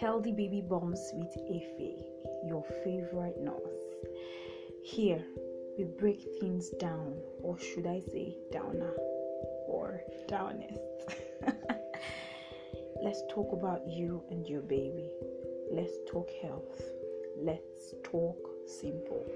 Healthy 0.00 0.30
Baby 0.30 0.60
Bumps 0.60 1.10
with 1.12 1.36
Efe, 1.50 2.04
your 2.46 2.62
favorite 2.84 3.36
nurse. 3.42 3.82
Here, 4.84 5.24
we 5.76 5.84
break 5.98 6.22
things 6.38 6.70
down, 6.78 7.16
or 7.42 7.58
should 7.58 7.84
I 7.84 8.00
say, 8.12 8.36
downer 8.52 8.92
or 9.66 10.00
downest. 10.28 10.78
Let's 13.02 13.22
talk 13.28 13.52
about 13.52 13.88
you 13.88 14.22
and 14.30 14.46
your 14.46 14.60
baby. 14.60 15.10
Let's 15.72 15.94
talk 16.08 16.30
health. 16.42 16.80
Let's 17.36 17.94
talk 18.04 18.38
simple. 18.68 19.26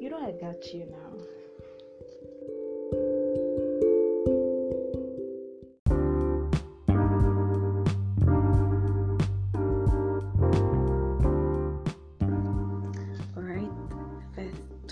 You 0.00 0.10
know, 0.10 0.24
I 0.24 0.30
got 0.40 0.72
you 0.72 0.86
now. 0.86 1.35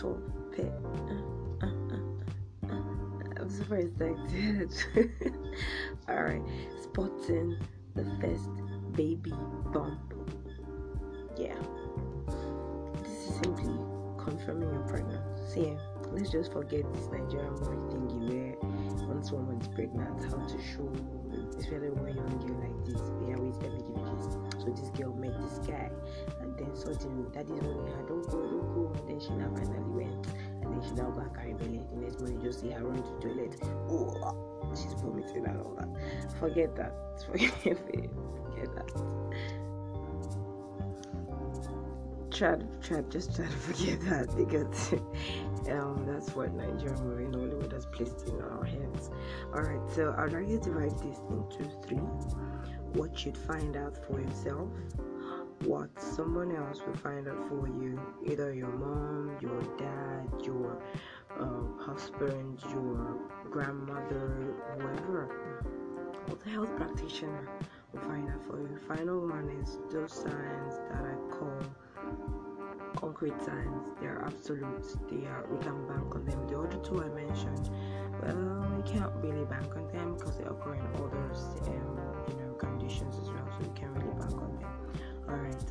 Uh, 0.05 0.11
uh, 1.63 1.67
uh, 1.67 2.77
I'm 3.41 3.49
super 3.49 3.77
excited. 3.77 4.71
Alright, 6.09 6.43
spotting 6.83 7.57
the 7.95 8.05
first 8.21 8.51
baby 8.93 9.33
bump. 9.73 9.99
Yeah, 11.39 11.55
this 13.03 13.13
is 13.13 13.35
simply 13.43 13.73
confirming 14.19 14.71
you're 14.73 14.83
pregnant. 14.83 15.23
See, 15.49 15.69
eh, 15.69 15.77
let's 16.13 16.31
just 16.31 16.53
forget 16.53 16.85
this 16.93 17.07
Nigerian 17.07 17.55
movie 17.55 17.97
thingy 17.97 18.29
where 18.29 19.09
once 19.09 19.33
woman's 19.33 19.69
pregnant, 19.69 20.23
how 20.25 20.47
to 20.47 20.59
show, 20.63 20.93
especially 21.59 21.91
when 21.91 22.15
young 22.15 22.47
girl 22.47 22.61
like 22.61 22.85
this, 22.85 23.01
they 23.25 23.33
always 23.35 23.57
me 23.57 23.81
give 23.89 24.05
this. 24.21 24.37
So 24.63 24.71
this 24.71 24.91
girl 24.91 25.15
met 25.15 25.33
this 25.41 25.59
guy, 25.67 25.91
and 26.41 26.57
then 26.59 26.77
suddenly 26.77 27.31
that 27.33 27.45
is 27.45 27.63
when 27.63 27.87
her 27.93 28.05
don't 28.07 28.29
go, 28.29 28.43
don't 28.43 28.75
go. 28.75 28.94
Carry. 31.65 31.81
The 31.93 32.01
next 32.01 32.21
morning, 32.21 32.43
just 32.43 32.61
see 32.61 32.71
her 32.71 32.85
run 32.85 33.03
to 33.03 33.11
the 33.11 33.21
toilet. 33.21 33.61
Oh, 33.89 34.73
she's 34.75 34.93
vomiting 34.95 35.47
and 35.47 35.61
all 35.61 35.75
that. 35.79 35.89
Forget 36.39 36.77
that. 36.77 36.93
Forget 37.27 37.53
it. 37.65 37.79
Forget 38.51 38.75
that. 38.75 38.91
Try, 42.31 42.57
to, 42.57 42.67
try, 42.83 43.01
just 43.03 43.37
try 43.37 43.45
to 43.45 43.51
forget 43.53 44.01
that 44.11 44.37
because 44.37 44.93
um, 45.71 46.05
that's 46.05 46.35
what 46.35 46.53
Nigerian 46.53 47.05
movie 47.05 47.25
and 47.27 47.35
Hollywood 47.35 47.71
has 47.73 47.87
placed 47.87 48.27
in 48.27 48.41
our 48.41 48.65
heads. 48.65 49.11
Alright, 49.55 49.89
so 49.95 50.13
I'd 50.19 50.33
like 50.33 50.49
you 50.49 50.59
to 50.59 50.71
write 50.73 50.99
this 50.99 51.21
into 51.31 51.71
three. 51.87 51.99
What 52.95 53.25
you'd 53.25 53.39
find 53.39 53.77
out 53.77 53.97
for 54.05 54.21
yourself, 54.21 54.69
what 55.63 55.91
someone 56.01 56.55
else 56.57 56.81
will 56.85 56.97
find 56.97 57.29
out 57.29 57.49
for 57.49 57.69
you, 57.69 58.01
either 58.27 58.53
your 58.53 58.73
mom, 58.73 59.37
your 59.41 59.61
dad, 59.79 60.45
your 60.45 60.83
uh, 61.41 61.83
husband, 61.83 62.61
your 62.71 63.17
grandmother, 63.51 64.55
whoever, 64.79 65.29
or 66.29 66.37
the 66.43 66.51
health 66.51 66.75
practitioner 66.77 67.49
will 67.93 68.01
find 68.01 68.29
out 68.29 68.43
for 68.47 68.61
you. 68.61 68.79
Final 68.89 69.29
one 69.29 69.49
is 69.63 69.79
those 69.93 70.13
signs 70.13 70.75
that 70.91 71.05
I 71.05 71.15
call 71.35 71.59
concrete 72.97 73.41
signs. 73.43 73.91
They 74.01 74.07
are 74.07 74.25
absolute. 74.25 74.85
They 75.11 75.27
are 75.27 75.47
we 75.51 75.59
can 75.59 75.87
bank 75.87 76.15
on 76.15 76.25
them. 76.25 76.47
The 76.47 76.59
other 76.59 76.79
two 76.79 77.03
I 77.03 77.09
mentioned, 77.09 77.71
well, 78.23 78.67
we 78.77 78.91
can't 78.91 79.13
really 79.23 79.45
bank 79.45 79.77
on 79.77 79.91
them 79.93 80.15
because 80.15 80.39
they 80.39 80.45
occur 80.45 80.75
in 80.75 80.87
other 80.95 81.33
um, 81.67 81.99
you 82.29 82.37
know 82.37 82.53
conditions 82.59 83.17
as 83.21 83.29
well. 83.31 83.47
So 83.51 83.69
we 83.69 83.75
can't 83.79 83.93
really 83.93 84.15
bank 84.19 84.35
on 84.35 84.57
them. 84.57 84.71
All 85.29 85.37
right. 85.37 85.65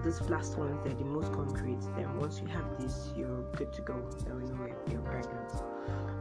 Um, 0.00 0.04
these 0.04 0.20
last 0.28 0.56
ones 0.56 0.78
they're 0.84 0.94
the 0.94 1.04
most 1.04 1.32
concrete. 1.32 1.80
Then 1.96 2.18
once 2.18 2.40
you 2.40 2.48
have 2.48 2.64
this, 2.80 3.10
you're 3.16 3.42
good 3.56 3.72
to 3.74 3.82
go. 3.82 3.94
Then 4.24 4.36
we 4.36 4.44
know 4.44 4.68
you're 4.90 5.00
pregnant. 5.00 5.52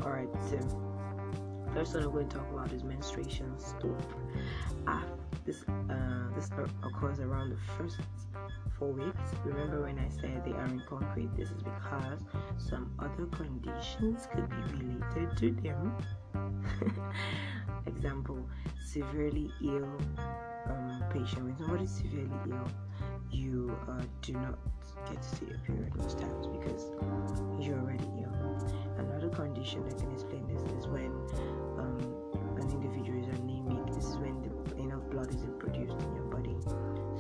All 0.03 0.11
right. 0.11 0.29
So 0.49 0.57
first 1.73 1.93
one 1.93 2.03
I'm 2.03 2.11
going 2.11 2.29
to 2.29 2.37
talk 2.37 2.51
about 2.51 2.71
is 2.71 2.83
menstruation 2.83 3.57
stop. 3.57 4.01
Ah, 4.87 5.03
this 5.45 5.63
uh, 5.89 6.35
this 6.35 6.49
occurs 6.83 7.19
around 7.19 7.49
the 7.49 7.57
first 7.77 7.99
four 8.77 8.89
weeks. 8.89 9.31
Remember 9.45 9.81
when 9.81 9.99
I 9.99 10.09
said 10.09 10.43
they 10.45 10.51
are 10.51 10.65
in 10.65 10.81
concrete? 10.87 11.29
This 11.37 11.49
is 11.49 11.63
because 11.63 12.19
some 12.57 12.91
other 12.99 13.25
conditions 13.27 14.27
could 14.33 14.49
be 14.49 14.85
related 14.85 15.37
to 15.37 15.51
them. 15.51 15.95
Example: 17.85 18.39
severely 18.85 19.51
ill 19.63 19.89
um, 20.67 21.03
patient. 21.11 21.43
When 21.45 21.57
somebody's 21.57 21.91
severely 21.91 22.29
ill, 22.49 22.67
you 23.31 23.77
uh, 23.87 24.01
do 24.21 24.33
not 24.33 24.57
get 25.07 25.21
to 25.21 25.35
see 25.35 25.45
a 25.53 25.57
period 25.65 25.95
most 25.95 26.19
times 26.19 26.47
because 26.47 26.91
you're 27.59 27.79
already 27.79 28.09
ill. 28.21 28.29
Another 28.97 29.29
condition 29.29 29.87
that 29.87 29.97
can 29.97 30.11
explain 30.11 30.45
this 30.47 30.61
is 30.77 30.87
when 30.87 31.11
um, 31.77 31.99
an 32.57 32.69
individual 32.71 33.19
is 33.19 33.27
anemic. 33.39 33.93
This 33.93 34.05
is 34.05 34.17
when 34.17 34.41
the, 34.41 34.49
enough 34.81 35.03
blood 35.09 35.29
isn't 35.33 35.59
produced 35.59 36.01
in 36.01 36.15
your 36.15 36.25
body. 36.25 36.55
So 36.63 36.75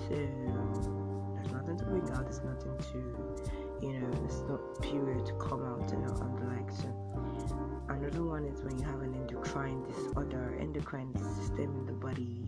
there's 0.09 1.51
nothing 1.51 1.77
to 1.77 1.85
bring 1.85 2.09
out. 2.11 2.23
There's 2.23 2.43
nothing 2.43 2.77
to, 2.91 3.85
you 3.85 3.93
know, 3.99 4.11
there's 4.11 4.41
no 4.41 4.57
period 4.81 5.25
to 5.27 5.33
come 5.33 5.63
out 5.63 5.91
and, 5.91 6.03
and 6.03 6.37
the 6.37 6.45
like. 6.45 6.71
So 6.71 6.87
another 7.89 8.23
one 8.23 8.45
is 8.45 8.61
when 8.61 8.77
you 8.77 8.85
have 8.85 9.01
an 9.01 9.13
endocrine 9.15 9.83
disorder, 9.83 10.57
endocrine 10.59 11.15
system 11.15 11.79
in 11.79 11.85
the 11.85 11.93
body. 11.93 12.45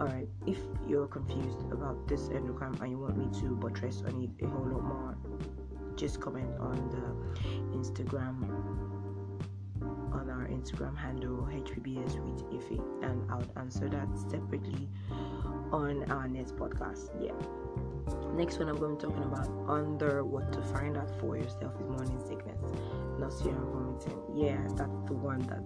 Alright, 0.00 0.28
if 0.46 0.56
you're 0.88 1.06
confused 1.06 1.60
about 1.70 2.08
this 2.08 2.30
endocrine 2.30 2.74
and 2.80 2.90
you 2.90 2.98
want 2.98 3.18
me 3.18 3.28
to 3.40 3.54
buttress 3.54 4.02
on 4.06 4.22
it 4.22 4.30
a 4.42 4.48
whole 4.48 4.64
lot 4.64 4.82
more, 4.82 5.14
just 5.94 6.22
comment 6.22 6.48
on 6.58 6.74
the 6.88 7.76
Instagram 7.76 8.40
on 10.12 10.30
our 10.30 10.48
Instagram 10.48 10.96
handle 10.96 11.46
HBBS 11.52 12.18
with 12.24 12.42
Ife 12.50 12.80
and 13.02 13.30
I'll 13.30 13.44
answer 13.56 13.90
that 13.90 14.08
separately 14.30 14.88
on 15.70 16.10
our 16.10 16.26
next 16.28 16.56
podcast. 16.56 17.10
Yeah. 17.20 17.32
Next 18.40 18.58
one 18.58 18.70
I'm 18.70 18.78
going 18.78 18.96
to 18.96 19.06
be 19.06 19.12
talking 19.12 19.30
about 19.30 19.50
under 19.68 20.24
what 20.24 20.50
to 20.54 20.62
find 20.62 20.96
out 20.96 21.10
for 21.20 21.36
yourself 21.36 21.74
is 21.78 21.86
morning 21.86 22.18
sickness, 22.26 22.56
nausea 23.18 23.52
and 23.52 23.66
vomiting. 23.66 24.18
Yeah, 24.34 24.56
that's 24.76 24.98
the 25.04 25.12
one 25.12 25.40
that 25.40 25.60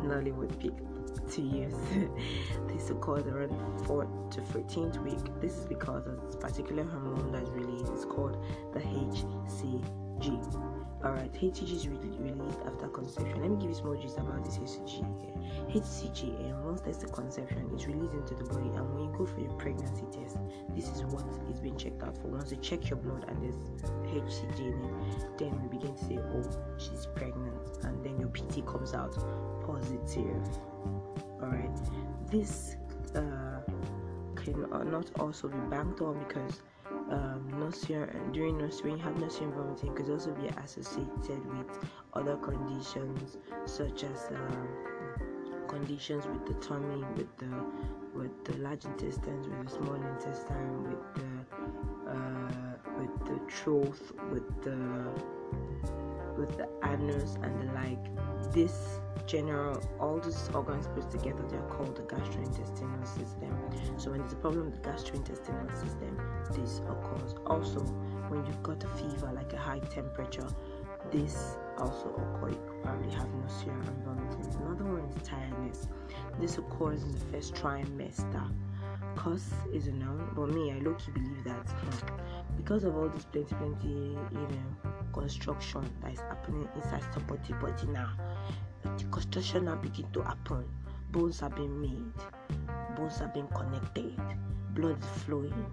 Nollywood 0.00 0.58
picked 0.58 0.80
to 1.32 1.42
use. 1.42 1.76
this 2.68 2.88
occurs 2.88 3.26
around 3.26 3.50
the 3.50 3.84
4th 3.84 4.30
to 4.30 4.40
13th 4.40 4.96
week. 5.04 5.40
This 5.42 5.58
is 5.58 5.66
because 5.66 6.06
of 6.06 6.22
this 6.24 6.36
particular 6.36 6.84
hormone 6.84 7.32
that's 7.32 7.50
released. 7.50 7.92
It's 7.92 8.06
called 8.06 8.42
the 8.72 8.80
HCG. 8.80 10.75
Alright, 11.04 11.32
HCG 11.34 11.72
is 11.76 11.88
re- 11.88 11.98
released 12.18 12.58
after 12.66 12.88
conception. 12.88 13.40
Let 13.40 13.50
me 13.50 13.56
give 13.56 13.68
you 13.68 13.74
small 13.74 13.96
gist 14.00 14.16
about 14.18 14.44
this 14.44 14.56
HCG. 14.56 15.04
HCG, 15.70 16.40
and 16.40 16.64
once 16.64 16.80
there's 16.80 16.98
the 16.98 17.06
conception, 17.08 17.68
it's 17.74 17.86
released 17.86 18.14
into 18.14 18.34
the 18.34 18.44
body, 18.44 18.70
and 18.74 18.94
when 18.94 19.04
you 19.04 19.14
go 19.16 19.26
for 19.26 19.40
your 19.40 19.52
pregnancy 19.52 20.04
test, 20.10 20.38
this 20.74 20.88
is 20.88 21.04
what 21.04 21.24
is 21.50 21.60
being 21.60 21.76
checked 21.76 22.02
out 22.02 22.16
for. 22.16 22.28
Once 22.28 22.50
you 22.50 22.56
check 22.58 22.88
your 22.88 22.98
blood 22.98 23.24
and 23.28 23.42
there's 23.42 23.54
HCG 24.10 24.58
in 24.58 24.82
it, 24.84 25.38
then 25.38 25.60
we 25.62 25.76
begin 25.76 25.94
to 25.94 26.04
say, 26.04 26.18
oh, 26.18 26.42
she's 26.78 27.06
pregnant, 27.14 27.54
and 27.82 28.02
then 28.02 28.18
your 28.18 28.30
PT 28.30 28.66
comes 28.66 28.94
out 28.94 29.14
positive. 29.66 30.42
Alright, 31.42 31.76
this 32.30 32.76
uh, 33.14 33.60
can 34.34 34.62
not 34.90 35.10
also 35.20 35.48
be 35.48 35.58
banked 35.68 36.00
on 36.00 36.18
because 36.26 36.60
um, 37.10 37.46
nausea 37.58 38.08
during 38.32 38.58
nausea 38.58 38.84
when 38.84 38.98
you 38.98 39.02
have 39.04 39.16
nausea 39.18 39.46
and 39.46 39.54
vomiting 39.54 39.94
could 39.94 40.10
also 40.10 40.32
be 40.34 40.48
associated 40.48 41.44
with 41.56 41.66
other 42.14 42.36
conditions 42.36 43.38
such 43.66 44.04
as 44.04 44.28
um, 44.30 44.68
conditions 45.68 46.26
with 46.26 46.46
the 46.46 46.54
tummy, 46.54 47.04
with 47.16 47.36
the 47.38 47.46
with 48.14 48.44
the 48.44 48.56
large 48.58 48.84
intestines, 48.84 49.46
with 49.46 49.64
the 49.64 49.70
small 49.70 49.94
intestine, 49.94 50.84
with 50.84 51.14
the 51.14 52.10
uh, 52.10 52.74
with 52.98 53.26
the 53.26 53.52
throat, 53.52 54.00
with 54.32 54.62
the 54.62 54.78
with 56.38 56.56
the 56.56 56.68
anus 56.84 57.36
and 57.42 57.60
the 57.60 57.72
like. 57.74 58.52
This 58.52 59.00
general, 59.26 59.82
all 60.00 60.20
these 60.20 60.48
organs 60.54 60.86
put 60.88 61.10
together, 61.10 61.42
they 61.50 61.56
are 61.56 61.68
called 61.68 61.96
the 61.96 62.02
gastrointestinal 62.02 63.06
system. 63.06 63.52
So 63.98 64.10
when 64.10 64.20
there's 64.20 64.32
a 64.32 64.36
problem 64.36 64.70
with 64.70 64.82
the 64.82 64.88
gastrointestinal 64.88 65.74
system, 65.74 66.20
this 66.52 66.80
occurs. 66.88 67.34
Also, 67.46 67.80
when 68.28 68.44
you've 68.46 68.62
got 68.62 68.82
a 68.84 68.88
fever, 68.88 69.32
like 69.34 69.52
a 69.52 69.58
high 69.58 69.80
temperature, 69.80 70.48
this 71.10 71.56
also 71.78 72.08
occurs. 72.14 72.54
You 72.54 72.80
probably 72.82 73.12
have 73.14 73.28
nausea 73.34 73.72
and 73.72 74.04
vomiting. 74.04 74.62
Another 74.62 74.84
one 74.84 75.08
is 75.08 75.22
tiredness. 75.26 75.88
This 76.40 76.58
occurs 76.58 77.02
in 77.02 77.12
the 77.12 77.18
first 77.32 77.54
trimester. 77.54 78.50
Cause 79.16 79.50
is 79.72 79.88
a 79.88 79.92
but 80.34 80.50
me, 80.50 80.72
I 80.72 80.78
low-key 80.78 81.10
believe 81.12 81.42
that 81.44 81.54
hmm, 81.54 82.56
because 82.56 82.84
of 82.84 82.96
all 82.96 83.08
this 83.08 83.24
plenty, 83.24 83.54
plenty, 83.54 83.88
you 83.88 84.16
know, 84.30 84.92
construction 85.12 85.90
that 86.02 86.12
is 86.12 86.20
happening 86.20 86.68
inside 86.76 87.02
somebody 87.14 87.54
body 87.54 87.86
now, 87.86 88.12
the 88.98 89.04
construction 89.10 89.64
now 89.66 89.76
begin 89.76 90.06
to 90.12 90.22
happen. 90.22 90.64
Bones 91.12 91.42
are 91.42 91.50
being 91.50 91.80
made, 91.80 92.12
bones 92.96 93.20
are 93.20 93.28
being 93.28 93.48
connected, 93.48 94.14
blood 94.74 94.98
is 94.98 95.22
flowing, 95.22 95.66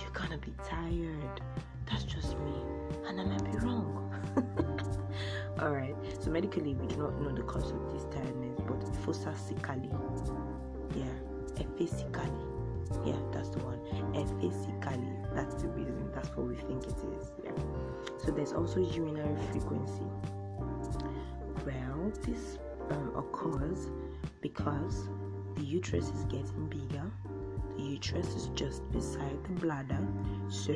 you're 0.00 0.10
gonna 0.10 0.38
be 0.38 0.52
tired. 0.68 1.40
That's 1.88 2.04
just 2.04 2.38
me, 2.38 2.52
and 3.06 3.20
I 3.20 3.24
might 3.24 3.44
be 3.44 3.58
wrong. 3.58 3.96
All 5.60 5.70
right. 5.70 5.94
So 6.20 6.30
medically, 6.30 6.74
we 6.74 6.86
do 6.86 6.96
not 6.96 7.20
know 7.20 7.32
the 7.32 7.42
cause 7.42 7.70
of 7.70 7.92
this 7.92 8.04
tiredness, 8.14 8.58
but 8.66 8.82
physically, 9.04 9.90
yeah, 10.96 11.64
physically, 11.76 12.30
yeah, 13.04 13.16
that's 13.32 13.50
the 13.50 13.58
one. 13.60 13.80
Physically, 14.40 15.12
that's 15.34 15.54
the 15.62 15.68
reason. 15.68 16.10
That's 16.14 16.28
what 16.36 16.46
we 16.46 16.54
think 16.56 16.84
it 16.84 16.96
is. 17.20 17.32
Yeah. 17.44 17.52
So 18.18 18.30
there's 18.30 18.52
also 18.52 18.80
urinary 18.80 19.36
frequency. 19.52 20.04
Well, 22.00 22.12
this 22.22 22.58
um, 22.90 23.12
occurs 23.14 23.90
because 24.40 25.10
the 25.54 25.62
uterus 25.62 26.08
is 26.08 26.24
getting 26.24 26.66
bigger. 26.70 27.04
The 27.76 27.82
uterus 27.82 28.26
is 28.28 28.48
just 28.54 28.90
beside 28.90 29.44
the 29.44 29.60
bladder, 29.60 29.98
so 30.48 30.72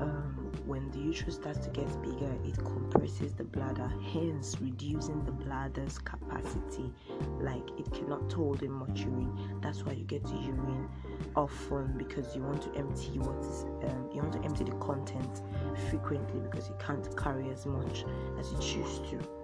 um, 0.00 0.52
when 0.66 0.88
the 0.92 0.98
uterus 0.98 1.34
starts 1.34 1.66
to 1.66 1.70
get 1.70 2.00
bigger, 2.00 2.32
it 2.44 2.56
compresses 2.58 3.34
the 3.34 3.42
bladder, 3.42 3.90
hence 4.12 4.56
reducing 4.60 5.24
the 5.24 5.32
bladder's 5.32 5.98
capacity. 5.98 6.92
Like 7.40 7.68
it 7.76 7.92
cannot 7.92 8.32
hold 8.32 8.62
in 8.62 8.70
much 8.70 9.00
urine. 9.00 9.36
That's 9.60 9.84
why 9.84 9.94
you 9.94 10.04
get 10.04 10.24
to 10.26 10.34
urine 10.34 10.88
often 11.34 11.98
because 11.98 12.36
you 12.36 12.42
want 12.42 12.62
to 12.62 12.74
empty 12.78 13.18
what 13.18 13.44
is 13.44 13.64
um, 13.90 14.08
you 14.14 14.22
want 14.22 14.34
to 14.34 14.44
empty 14.44 14.62
the 14.62 14.76
content 14.76 15.42
frequently 15.90 16.38
because 16.38 16.68
you 16.68 16.76
can't 16.78 17.16
carry 17.16 17.50
as 17.50 17.66
much 17.66 18.04
as 18.38 18.52
you 18.52 18.58
choose 18.60 19.00
to. 19.10 19.39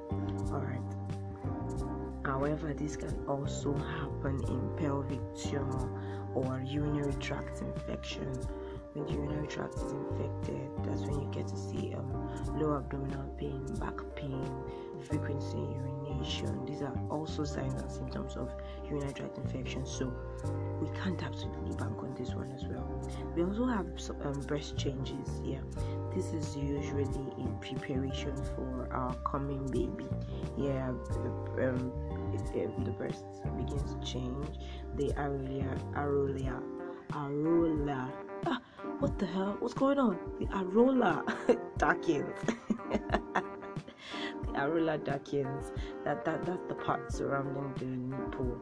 All 0.53 0.61
right. 0.61 0.81
However, 2.25 2.75
this 2.75 2.97
can 2.97 3.14
also 3.29 3.75
happen 3.75 4.43
in 4.49 4.76
pelvic 4.76 5.20
tumor 5.37 5.88
or 6.35 6.61
urinary 6.67 7.14
tract 7.14 7.62
infection 7.62 8.32
when 8.97 9.06
the 9.06 9.12
urinary 9.12 9.47
tract 9.47 9.75
is 9.75 9.93
infected, 9.93 10.70
that's 10.82 11.03
when 11.03 11.20
you 11.20 11.31
get 11.31 11.47
to 11.49 11.56
see 11.56 11.94
um, 11.94 12.11
low 12.58 12.76
abdominal 12.76 13.29
pain, 13.37 13.62
back 13.79 13.94
pain, 14.14 14.49
frequency 15.03 15.58
urination. 15.58 16.64
These 16.64 16.81
are 16.81 16.99
also 17.11 17.44
signs 17.44 17.75
and 17.75 17.93
symptoms 17.93 18.37
of 18.37 18.50
urinary 18.88 19.12
tract 19.12 19.37
infection. 19.37 19.85
So 19.85 20.11
we 20.81 20.88
can't 20.99 21.23
absolutely 21.23 21.76
bank 21.76 21.99
on 21.99 22.14
this 22.19 22.35
one 22.35 22.50
as 22.52 22.64
well. 22.64 22.88
We 23.35 23.44
also 23.44 23.67
have 23.67 23.87
some, 23.97 24.17
um, 24.23 24.41
breast 24.43 24.79
changes. 24.79 25.43
Yeah, 25.44 25.61
this 26.16 26.32
is 26.32 26.56
usually 26.56 27.04
in 27.36 27.58
preparation 27.60 28.34
for 28.54 28.88
our 28.90 29.14
coming 29.30 29.66
baby. 29.66 30.08
Yeah, 30.56 30.88
um, 30.88 31.92
if 32.32 32.84
the 32.84 32.90
breast 32.92 33.26
begins 33.58 33.94
to 33.94 34.00
change, 34.00 34.46
the 34.96 35.12
areola, 35.12 35.92
areola, 35.92 36.62
areola. 37.10 38.10
Ah, 38.46 38.60
what 38.98 39.18
the 39.18 39.26
hell? 39.26 39.56
What's 39.60 39.74
going 39.74 39.98
on? 39.98 40.18
The 40.40 40.46
areola 40.46 41.22
darkens. 41.78 42.32
the 42.88 44.52
areola 44.54 45.04
darkens. 45.04 45.70
That 46.04 46.24
that 46.24 46.46
that's 46.46 46.66
the 46.66 46.76
part 46.76 47.12
surrounding 47.12 47.74
the 47.76 48.16
nipple. 48.16 48.58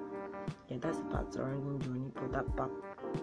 Yeah, 0.68 0.78
that's 0.80 0.98
the 0.98 1.04
part 1.04 1.32
surrounding 1.32 1.78
the 1.78 2.00
nipple. 2.00 2.28
That 2.32 2.56
back 2.56 2.70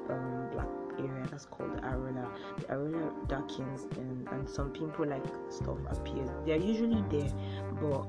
um, 0.09 0.49
black 0.53 0.69
area 1.07 1.27
that's 1.29 1.45
called 1.45 1.75
the 1.75 1.81
areola. 1.81 2.27
The 2.57 2.65
areola 2.65 3.27
darkens, 3.27 3.87
and 3.97 4.27
and 4.29 4.49
some 4.49 4.71
people 4.71 5.05
like 5.07 5.25
stuff 5.49 5.77
appears. 5.89 6.29
They 6.45 6.53
are 6.53 6.63
usually 6.63 7.03
there, 7.09 7.31
but 7.79 8.05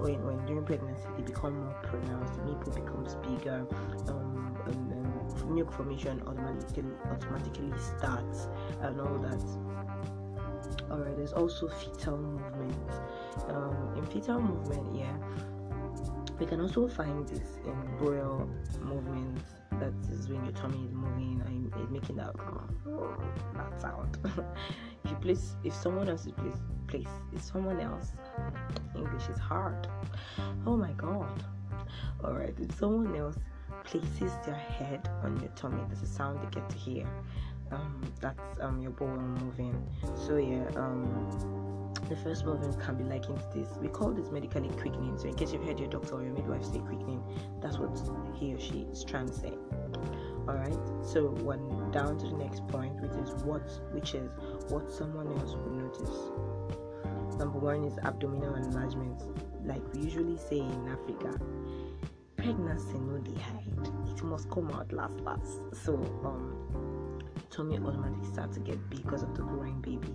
when 0.00 0.22
when 0.24 0.44
during 0.46 0.64
pregnancy 0.64 1.06
they 1.16 1.22
become 1.22 1.58
more 1.64 1.74
pronounced. 1.82 2.38
Nipple 2.44 2.72
becomes 2.72 3.14
bigger. 3.16 3.66
Um, 4.08 4.56
and, 4.66 4.92
and 4.92 5.50
milk 5.50 5.72
formation 5.72 6.22
automatically 6.26 6.84
automatically 7.10 7.72
starts 7.78 8.48
and 8.80 9.00
all 9.00 9.18
that 9.18 9.42
alright 10.90 11.16
there's 11.16 11.32
also 11.32 11.68
fetal 11.68 12.18
movement 12.18 12.90
um, 13.48 13.94
in 13.96 14.06
fetal 14.06 14.40
movement 14.40 14.94
yeah 14.94 15.16
we 16.38 16.46
can 16.46 16.60
also 16.60 16.86
find 16.88 17.26
this 17.28 17.58
in 17.64 17.96
bowel 17.98 18.48
movement 18.80 19.38
that 19.80 19.94
is 20.12 20.28
when 20.28 20.44
your 20.44 20.54
tummy 20.54 20.84
is 20.84 20.92
moving 20.92 21.42
and 21.46 21.72
it's 21.76 21.90
making 21.90 22.16
that 22.16 22.34
that 23.54 23.80
sound 23.80 24.18
if 25.04 25.10
you 25.10 25.16
place 25.16 25.56
if 25.64 25.74
someone 25.74 26.08
else 26.08 26.26
is 26.26 26.32
place 26.32 26.56
place 26.86 27.14
is 27.34 27.42
someone 27.42 27.80
else 27.80 28.12
english 28.94 29.28
is 29.28 29.38
hard 29.38 29.88
oh 30.66 30.76
my 30.76 30.92
god 30.92 31.44
all 32.24 32.34
right 32.34 32.54
if 32.58 32.78
someone 32.78 33.14
else 33.16 33.36
places 33.86 34.32
their 34.44 34.54
head 34.54 35.08
on 35.22 35.38
your 35.40 35.50
tummy. 35.50 35.82
That's 35.88 36.02
a 36.02 36.06
sound 36.06 36.40
they 36.40 36.60
get 36.60 36.68
to 36.68 36.76
hear. 36.76 37.06
Um, 37.70 38.00
that's 38.20 38.60
um, 38.60 38.80
your 38.80 38.92
bowel 38.92 39.16
moving. 39.16 39.86
So 40.14 40.36
yeah, 40.36 40.66
um, 40.76 41.75
the 42.08 42.16
first 42.16 42.44
movement 42.44 42.78
can 42.80 42.96
be 42.96 43.04
likened 43.04 43.38
to 43.40 43.58
this. 43.58 43.68
We 43.80 43.88
call 43.88 44.12
this 44.12 44.30
medically 44.30 44.68
quickening. 44.68 45.18
So 45.18 45.28
in 45.28 45.34
case 45.34 45.52
you've 45.52 45.64
heard 45.64 45.78
your 45.78 45.88
doctor 45.88 46.14
or 46.14 46.22
your 46.22 46.32
midwife 46.32 46.64
say 46.64 46.78
quickening, 46.78 47.22
that's 47.60 47.78
what 47.78 47.98
he 48.34 48.54
or 48.54 48.60
she 48.60 48.86
is 48.92 49.04
trying 49.04 49.26
to 49.28 49.32
say. 49.34 49.52
All 50.48 50.54
right. 50.54 50.78
So 51.04 51.30
one 51.42 51.90
down 51.90 52.18
to 52.18 52.26
the 52.26 52.36
next 52.36 52.66
point, 52.68 52.94
which 53.00 53.12
is 53.12 53.30
what, 53.44 53.68
which 53.92 54.14
is 54.14 54.30
what 54.68 54.90
someone 54.90 55.28
else 55.38 55.54
would 55.54 55.72
notice. 55.72 56.30
Number 57.38 57.58
one 57.58 57.84
is 57.84 57.98
abdominal 57.98 58.54
enlargement, 58.54 59.22
like 59.66 59.82
we 59.92 60.00
usually 60.00 60.38
say 60.38 60.58
in 60.58 60.88
Africa 60.88 61.38
pregnancy 62.36 62.98
no 62.98 63.18
dey 63.18 63.40
hide 63.40 63.88
it 64.08 64.22
must 64.22 64.48
come 64.50 64.70
out 64.70 64.92
last 64.92 65.18
last 65.20 65.60
so 65.72 65.94
um 66.24 67.18
tummy 67.50 67.76
automatically 67.78 68.24
starts 68.32 68.54
to 68.56 68.60
get 68.60 68.78
big 68.90 69.02
because 69.02 69.22
of 69.22 69.34
the 69.34 69.42
growing 69.42 69.80
baby 69.80 70.14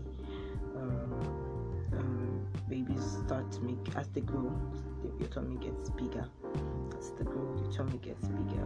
babies 2.71 3.03
start 3.25 3.51
to 3.51 3.59
make 3.62 3.95
as 3.95 4.07
they 4.09 4.21
grow 4.21 4.50
your 5.19 5.27
tummy 5.29 5.57
gets 5.57 5.89
bigger 5.91 6.25
as 6.97 7.12
they 7.18 7.23
grow 7.23 7.45
your 7.62 7.71
tummy 7.71 7.97
gets 7.97 8.27
bigger 8.27 8.63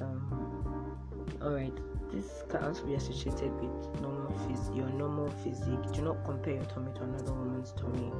um, 0.00 0.96
all 1.42 1.50
right 1.52 1.78
this 2.14 2.44
can 2.48 2.62
also 2.62 2.84
be 2.84 2.94
associated 2.94 3.52
with 3.60 4.00
normal 4.00 4.30
phys- 4.46 4.76
your 4.76 4.88
normal 4.90 5.28
physique. 5.42 5.82
Do 5.92 6.02
not 6.02 6.24
compare 6.24 6.54
your 6.54 6.64
tummy 6.66 6.92
to 6.92 7.02
another 7.02 7.32
woman's 7.32 7.72
tummy. 7.72 8.12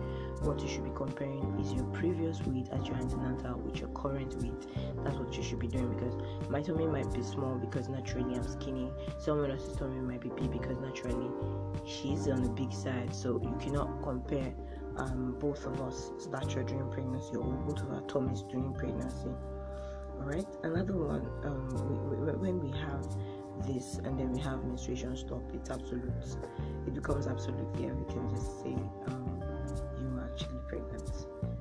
What 0.43 0.61
you 0.61 0.69
should 0.69 0.83
be 0.85 0.91
comparing 0.97 1.57
is 1.61 1.73
your 1.73 1.85
previous 1.85 2.43
weight 2.43 2.69
at 2.73 2.85
your 2.87 2.97
antenatal 2.97 3.61
with 3.61 3.79
your 3.79 3.91
current 3.91 4.35
weight. 4.43 4.67
That's 5.05 5.17
what 5.17 5.37
you 5.37 5.45
should 5.45 5.61
be 5.61 5.69
doing 5.69 5.95
because 5.95 6.15
my 6.51 6.61
tummy 6.61 6.87
might 6.87 7.13
be 7.15 7.23
small 7.23 7.55
because 7.55 7.89
naturally 7.89 8.35
I'm 8.35 8.43
skinny. 8.49 8.91
Someone 9.19 9.53
else's 9.53 9.77
tummy 9.77 10.01
might 10.01 10.21
be 10.21 10.31
big 10.31 10.51
because 10.51 10.79
naturally 10.79 11.31
she's 11.87 12.27
on 12.27 12.43
the 12.43 12.51
big 12.51 12.73
side. 12.73 13.15
So 13.15 13.41
you 13.41 13.57
cannot 13.61 14.03
compare 14.03 14.53
um, 14.97 15.37
both 15.41 15.65
of 15.67 15.81
us 15.81 16.13
stature 16.19 16.63
during 16.63 16.91
pregnancy 16.91 17.37
or 17.37 17.45
both 17.45 17.81
of 17.83 17.91
our 17.91 18.03
tummies 18.03 18.43
during 18.51 18.73
pregnancy. 18.75 19.31
Alright, 20.21 20.47
another 20.63 20.97
one 20.97 21.27
um, 21.45 21.69
we, 22.09 22.17
we, 22.17 22.33
when 22.33 22.61
we 22.61 22.71
have 22.79 23.05
this 23.67 23.99
and 24.05 24.19
then 24.19 24.33
we 24.33 24.41
have 24.41 24.65
menstruation 24.65 25.17
stop 25.17 25.43
it's 25.55 25.71
absolute 25.71 26.11
it 26.87 26.95
becomes 26.95 27.27
absolute 27.27 27.69
yeah 27.79 27.93
we 27.93 28.13
can 28.13 28.29
just 28.31 28.63
say 28.63 28.75
um, 29.07 29.43
you 30.01 30.19
are 30.19 30.31
actually 30.33 30.59
pregnant. 30.69 31.09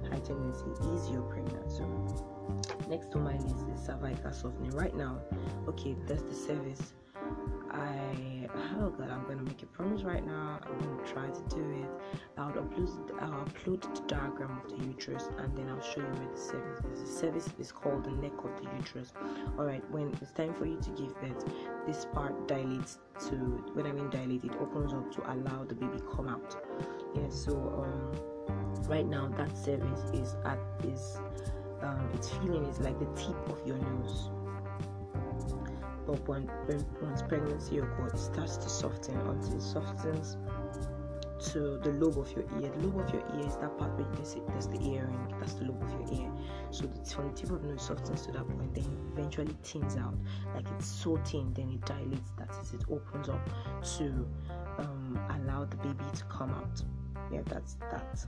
High 0.10 0.20
tendency 0.20 0.66
is 0.92 1.10
you're 1.10 1.22
pregnant 1.22 1.72
so 1.72 1.86
next 2.90 3.14
on 3.16 3.24
my 3.24 3.38
list 3.38 3.66
is 3.74 3.86
cervical 3.86 4.32
softening. 4.32 4.72
Right 4.72 4.96
now 4.96 5.20
okay 5.68 5.96
that's 6.08 6.24
the 6.24 6.34
cervix. 6.34 6.94
I 7.72 8.33
oh 8.80 8.90
god, 8.90 9.10
I'm 9.10 9.24
gonna 9.28 9.44
make 9.44 9.62
a 9.62 9.66
promise 9.66 10.04
right 10.04 10.26
now. 10.26 10.60
I'm 10.64 10.80
gonna 10.80 11.12
try 11.12 11.28
to 11.28 11.56
do 11.56 11.70
it. 11.82 12.20
I'll 12.38 12.52
upload 12.52 13.22
I'll 13.22 13.46
upload 13.46 13.82
the 13.82 14.02
diagram 14.08 14.62
of 14.64 14.70
the 14.70 14.86
uterus 14.86 15.30
and 15.38 15.56
then 15.58 15.70
I'll 15.70 15.82
show 15.82 16.02
you 16.02 16.08
where 16.08 16.32
the 16.32 16.38
cervix 16.38 16.86
is. 16.86 17.02
The 17.02 17.08
cervix 17.08 17.50
is 17.60 17.72
called 17.72 18.06
the 18.06 18.12
neck 18.12 18.34
of 18.44 18.62
the 18.62 18.70
uterus. 18.78 19.14
Alright, 19.58 19.84
when 19.92 20.14
it's 20.22 20.32
time 20.32 20.54
for 20.54 20.66
you 20.66 20.80
to 20.82 20.90
give 20.92 21.20
birth, 21.22 21.46
this 21.86 22.06
part 22.14 22.48
dilates 22.48 23.00
to 23.28 23.36
when 23.74 23.86
I 23.86 23.92
mean 23.92 24.10
dilate, 24.10 24.44
it 24.44 24.54
opens 24.60 24.94
up 24.94 25.12
to 25.16 25.32
allow 25.32 25.64
the 25.64 25.76
baby 25.76 26.00
come 26.16 26.28
out. 26.28 26.56
Yeah, 27.16 27.30
so 27.30 27.54
um 27.84 28.88
right 28.88 29.08
now 29.08 29.28
that 29.38 29.56
cervix 29.58 30.02
is 30.14 30.36
at 30.46 30.60
is 30.84 31.18
um 31.82 32.10
its 32.14 32.30
feeling 32.30 32.66
is 32.66 32.80
like 32.80 32.98
the 33.00 33.22
tip 33.22 33.50
of 33.50 33.66
your 33.68 33.78
nose 33.78 34.30
but 36.06 36.28
when, 36.28 36.50
once 37.02 37.22
pregnancy 37.22 37.78
it 37.78 38.18
starts 38.18 38.58
to 38.58 38.70
soften 38.70 39.16
until 39.16 39.56
it 39.56 39.62
softens 39.62 40.38
to 41.52 41.78
the 41.84 41.92
lobe 42.00 42.18
of 42.18 42.32
your 42.32 42.46
ear. 42.62 42.72
The 42.72 42.88
lobe 42.88 43.00
of 43.02 43.14
your 43.14 43.24
ear 43.36 43.48
is 43.48 43.56
that 43.58 43.78
part 43.78 43.92
where 43.98 44.08
you 44.18 44.26
see 44.26 44.42
that's 44.48 44.68
the 44.68 44.80
earring, 44.82 45.36
that's 45.40 45.54
the 45.54 45.66
lobe 45.66 45.82
of 45.82 45.92
your 45.92 46.22
ear. 46.22 46.32
So 46.72 46.86
the, 46.86 47.10
from 47.10 47.30
the 47.30 47.36
tip 47.36 47.52
of 47.52 47.62
the 47.62 47.68
nose 47.70 47.82
softens 47.82 48.26
to 48.26 48.32
that 48.34 48.48
point, 48.48 48.74
then 48.74 48.86
eventually 49.14 49.56
thins 49.64 49.98
out. 49.98 50.16
Like 50.56 50.66
it's 50.78 50.88
so 50.88 51.18
thin, 51.26 51.54
then 51.54 51.70
it 51.70 51.86
dilates. 51.86 52.32
That 52.38 52.50
is, 52.62 52.74
it 52.74 52.82
opens 52.90 53.30
up 53.30 53.50
to 53.98 54.28
um, 54.78 55.20
allow 55.42 55.66
the 55.66 55.78
baby 55.78 56.06
to 56.16 56.24
come 56.26 56.52
out. 56.52 56.82
Yeah, 57.32 57.42
that's 57.46 57.76
that. 57.92 58.26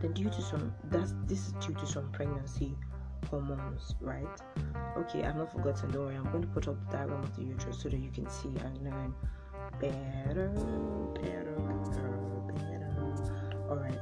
Then 0.00 0.12
due 0.12 0.28
to 0.28 0.42
some 0.42 0.74
that's 0.90 1.14
this 1.26 1.46
is 1.46 1.52
due 1.64 1.74
to 1.74 1.86
some 1.86 2.10
pregnancy 2.10 2.74
hormones, 3.26 3.94
right? 4.00 4.26
Okay, 4.96 5.24
I've 5.24 5.36
not 5.36 5.52
forgotten. 5.52 5.90
Don't 5.90 6.06
worry, 6.06 6.16
I'm 6.16 6.30
going 6.30 6.42
to 6.42 6.48
put 6.48 6.68
up 6.68 6.76
the 6.86 6.96
diagram 6.96 7.22
of 7.22 7.36
the 7.36 7.42
uterus 7.42 7.80
so 7.82 7.88
that 7.88 7.98
you 7.98 8.10
can 8.10 8.28
see 8.30 8.48
and 8.48 8.82
learn 8.82 9.14
better, 9.80 10.48
better, 11.14 11.56
better, 11.58 12.18
better. 12.54 12.96
All 13.68 13.76
right. 13.76 13.98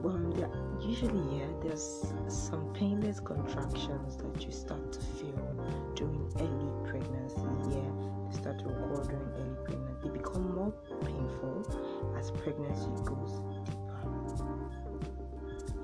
Well, 0.00 0.20
yeah, 0.38 0.46
usually, 0.80 1.38
yeah, 1.38 1.46
there's 1.62 2.14
some 2.28 2.72
painless 2.72 3.18
contractions 3.18 4.16
that 4.16 4.44
you 4.44 4.52
start 4.52 4.92
to 4.92 5.00
feel 5.00 5.92
during 5.96 6.30
early 6.38 6.70
pregnancy. 6.88 7.40
Yeah, 7.74 7.90
they 8.30 8.38
start 8.38 8.58
to 8.60 8.66
occur 8.66 9.02
during 9.10 9.32
early 9.34 9.56
pregnancy. 9.64 9.98
They 10.04 10.10
become 10.10 10.54
more 10.54 10.72
painful 11.02 12.14
as 12.16 12.30
pregnancy 12.30 12.90
goes 13.04 13.40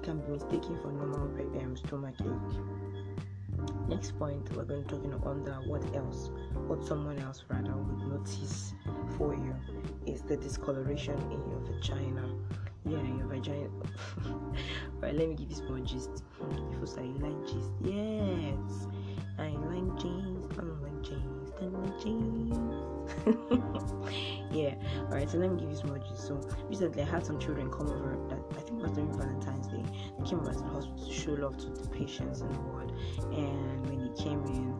can 0.04 0.20
be 0.20 0.32
mistaken 0.32 0.78
for 0.82 0.92
normal 0.92 1.30
um, 1.62 1.76
stomach 1.76 2.14
ache. 2.20 2.60
Next 3.88 4.18
point, 4.18 4.54
we're 4.54 4.64
going 4.64 4.84
to 4.84 4.88
talking 4.88 5.14
on 5.14 5.44
the 5.44 5.52
what 5.66 5.82
else, 5.96 6.30
what 6.66 6.84
someone 6.84 7.18
else 7.18 7.42
rather 7.48 7.74
would 7.74 8.08
notice 8.08 8.74
for 9.16 9.34
you 9.34 9.54
is 10.06 10.20
the 10.22 10.36
discoloration 10.36 11.16
in 11.32 11.40
your 11.50 11.60
vagina. 11.60 12.28
Yeah, 12.84 13.02
your 13.16 13.26
vagina. 13.26 13.70
right, 15.00 15.14
let 15.14 15.26
me 15.26 15.34
give 15.34 15.48
you 15.48 15.56
small 15.56 15.78
gist. 15.78 16.22
If 16.50 16.80
you 16.80 16.86
say 16.86 17.10
like 17.20 17.46
gist, 17.46 17.70
yes, 17.82 18.86
I 19.38 19.48
like 19.48 19.98
jeans, 19.98 20.44
I 20.58 20.64
like 20.84 21.02
jeans, 21.02 21.52
I 21.60 21.64
like 21.64 22.02
jeans. 22.02 22.93
yeah, 24.50 24.74
alright. 25.04 25.28
So 25.28 25.38
let 25.38 25.52
me 25.52 25.60
give 25.60 25.70
you 25.70 25.76
small 25.76 25.98
gist. 25.98 26.26
So 26.26 26.40
recently, 26.68 27.02
I 27.02 27.06
had 27.06 27.24
some 27.24 27.38
children 27.38 27.70
come 27.70 27.88
over 27.88 28.18
that 28.28 28.38
I 28.58 28.60
think 28.62 28.80
it 28.80 28.82
was 28.82 28.92
during 28.92 29.12
Valentine's 29.16 29.66
Day 29.68 29.82
they 30.18 30.28
came 30.28 30.40
over 30.40 30.52
to 30.52 30.58
the 30.58 30.64
hospital 30.64 31.06
to 31.06 31.12
show 31.12 31.32
love 31.32 31.56
to 31.58 31.66
the 31.70 31.88
patients 31.88 32.40
in 32.40 32.52
the 32.52 32.60
ward. 32.60 32.92
And 33.32 33.86
when 33.86 33.98
they 34.08 34.22
came 34.22 34.44
in, 34.46 34.74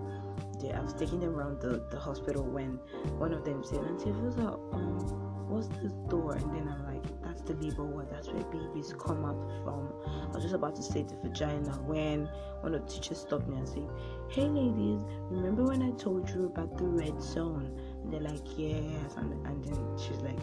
they, 0.61 0.73
I 0.73 0.81
was 0.81 0.95
taking 0.95 1.21
them 1.21 1.35
around 1.35 1.61
the, 1.61 1.85
the 1.91 1.99
hospital 1.99 2.45
when 2.45 2.79
one 3.19 3.33
of 3.33 3.45
them 3.45 3.63
said, 3.65 3.81
Auntie 3.81 4.11
Rosa, 4.11 4.59
um, 4.73 5.25
what's 5.49 5.69
this 5.83 5.93
door? 6.09 6.35
And 6.35 6.55
then 6.55 6.69
I'm 6.69 6.85
like, 6.87 7.03
that's 7.23 7.43
the 7.43 7.55
labor 7.55 7.85
ward, 7.85 8.09
that's 8.11 8.29
where 8.29 8.43
babies 8.45 8.95
come 8.99 9.25
out 9.25 9.37
from. 9.65 9.93
I 10.31 10.35
was 10.35 10.43
just 10.43 10.55
about 10.55 10.77
to 10.77 10.83
say 10.83 11.03
the 11.03 11.17
vagina 11.23 11.73
when 11.83 12.29
one 12.61 12.75
of 12.75 12.87
the 12.87 12.93
teachers 12.93 13.21
stopped 13.21 13.49
me 13.49 13.59
and 13.59 13.69
said, 13.69 13.89
Hey 14.31 14.47
ladies, 14.49 15.03
remember 15.31 15.65
when 15.65 15.83
I 15.83 15.91
told 15.93 16.29
you 16.31 16.47
about 16.47 16.77
the 16.77 16.85
red 16.85 17.21
zone? 17.23 17.79
They're 18.11 18.21
like, 18.21 18.45
Yes. 18.57 19.17
And, 19.17 19.33
and 19.47 19.65
then 19.65 19.99
she's 19.99 20.21
like, 20.23 20.39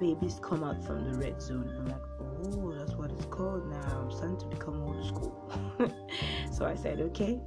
Babies 0.00 0.38
come 0.42 0.64
out 0.64 0.84
from 0.84 1.10
the 1.10 1.18
red 1.18 1.40
zone. 1.40 1.72
I'm 1.78 1.86
like, 1.86 2.02
oh, 2.44 2.72
that's 2.72 2.92
what 2.92 3.10
it's 3.10 3.24
called 3.26 3.68
now. 3.70 4.00
I'm 4.02 4.10
starting 4.10 4.38
to 4.38 4.46
become 4.46 4.82
old 4.82 5.06
school. 5.06 5.50
so 6.52 6.66
I 6.66 6.74
said, 6.74 7.00
okay, 7.00 7.40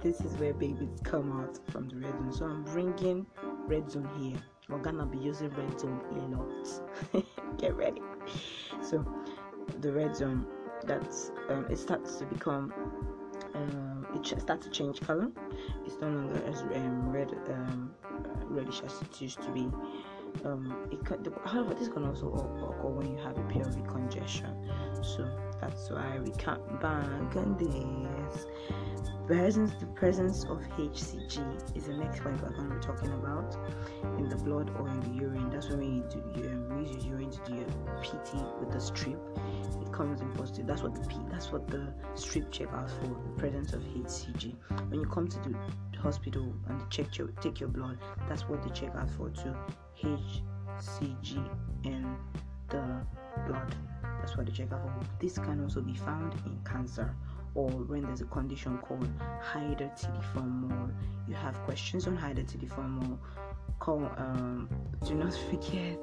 this 0.00 0.20
is 0.20 0.36
where 0.36 0.54
babies 0.54 1.00
come 1.02 1.40
out 1.40 1.58
from 1.70 1.88
the 1.88 1.96
red 1.96 2.12
zone. 2.12 2.32
So 2.32 2.44
I'm 2.46 2.64
bringing 2.64 3.26
red 3.66 3.90
zone 3.90 4.08
here. 4.18 4.40
We're 4.68 4.78
gonna 4.78 5.06
be 5.06 5.18
using 5.18 5.50
red 5.50 5.80
zone 5.80 6.00
a 6.12 6.36
lot. 6.36 7.24
Get 7.58 7.74
ready. 7.76 8.02
So 8.82 9.04
the 9.80 9.92
red 9.92 10.14
zone, 10.14 10.46
that's 10.84 11.32
um, 11.48 11.66
it 11.70 11.78
starts 11.78 12.16
to 12.16 12.26
become. 12.26 12.72
Um, 13.54 14.06
it 14.14 14.40
starts 14.40 14.66
to 14.66 14.70
change 14.70 15.00
color. 15.00 15.28
It's 15.86 15.96
no 16.00 16.08
longer 16.08 16.42
as 16.46 16.60
um, 16.62 17.10
red, 17.10 17.32
um, 17.48 17.94
reddish 18.50 18.82
as 18.84 19.00
it 19.02 19.20
used 19.20 19.42
to 19.42 19.50
be 19.50 19.70
um, 20.44 20.88
can, 21.04 21.24
however, 21.44 21.74
this 21.74 21.88
can 21.88 22.04
also 22.04 22.32
occur 22.32 22.88
when 22.88 23.10
you 23.10 23.18
have 23.22 23.36
a 23.38 23.42
pelvic 23.44 23.86
congestion. 23.88 24.54
So 25.02 25.28
that's 25.60 25.90
why 25.90 26.18
we 26.22 26.30
can't 26.32 26.80
bank 26.80 27.36
on 27.36 27.56
this. 27.58 28.46
Presence, 29.26 29.72
the 29.78 29.86
presence 29.86 30.44
of 30.44 30.58
HCG 30.78 31.76
is 31.76 31.84
the 31.84 31.94
next 31.94 32.22
point 32.22 32.40
we're 32.40 32.48
going 32.48 32.70
to 32.70 32.74
be 32.76 32.80
talking 32.80 33.12
about 33.12 33.56
in 34.18 34.28
the 34.30 34.36
blood 34.36 34.70
or 34.78 34.88
in 34.88 35.00
the 35.00 35.22
urine. 35.22 35.50
That's 35.50 35.68
when 35.68 35.82
you, 35.82 36.04
do, 36.08 36.40
you 36.40 36.48
um, 36.48 36.82
use 36.82 37.04
your 37.04 37.16
urine 37.16 37.30
to 37.30 37.38
do 37.44 37.54
your 37.56 38.02
PT 38.02 38.34
with 38.58 38.72
the 38.72 38.80
strip. 38.80 39.18
It 39.82 39.92
comes 39.92 40.22
in 40.22 40.32
positive. 40.32 40.66
That's 40.66 40.82
what 40.82 40.94
the 40.94 41.06
P, 41.06 41.16
that's 41.30 41.52
what 41.52 41.68
the 41.68 41.92
strip 42.14 42.50
check 42.50 42.68
out 42.72 42.88
for. 42.88 43.02
The 43.04 43.32
presence 43.36 43.74
of 43.74 43.82
HCG. 43.82 44.54
When 44.88 45.00
you 45.00 45.06
come 45.06 45.28
to 45.28 45.38
the 45.40 45.54
hospital 45.98 46.52
and 46.68 46.90
check 46.90 47.18
your 47.18 47.28
take 47.40 47.60
your 47.60 47.68
blood, 47.68 47.98
that's 48.28 48.48
what 48.48 48.62
they 48.62 48.70
check 48.70 48.94
out 48.94 49.10
for 49.10 49.30
too. 49.30 49.54
HCG 50.02 51.48
in 51.84 52.16
the 52.68 53.06
blood. 53.46 53.74
That's 54.20 54.36
what 54.36 54.46
they 54.46 54.52
check 54.52 54.72
out 54.72 54.82
for. 54.82 55.06
This 55.20 55.38
can 55.38 55.62
also 55.62 55.80
be 55.80 55.94
found 55.94 56.34
in 56.46 56.58
cancer 56.64 57.14
or 57.54 57.68
when 57.70 58.02
there's 58.02 58.20
a 58.20 58.26
condition 58.26 58.78
called 58.78 59.08
hydatidiform 59.52 60.68
mole. 60.68 60.90
You 61.26 61.34
have 61.34 61.54
questions 61.64 62.06
on 62.06 62.16
hydatidiform 62.16 62.90
mole. 62.90 63.18
Call 63.78 64.10
um 64.16 64.68
do 65.04 65.14
not 65.14 65.32
forget 65.50 65.98